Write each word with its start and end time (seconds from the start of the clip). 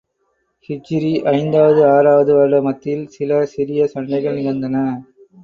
ஹிஜ்ரீ 0.69 1.11
ஐந்தாவது, 1.31 1.81
ஆறாவது 1.87 2.33
வருட 2.33 2.61
மத்தியில், 2.61 3.05
சில 3.09 3.45
சிறிய 3.45 3.87
சண்டைகள் 3.87 4.35
நிகழ்ந்தன. 4.35 4.85